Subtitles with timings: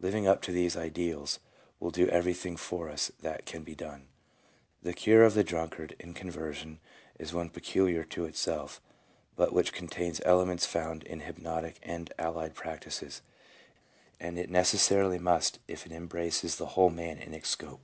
[0.00, 1.38] Living up to these ideals
[1.78, 4.08] will do every thing for us that can be done."
[4.82, 6.80] 2 The cure of the drunkard in conversion
[7.16, 8.80] is one peculiar to itself,
[9.36, 13.22] but which contains elements found in hypnotic and allied practices,
[14.18, 17.76] and it necessarily must if it embraces the whole man in its scope.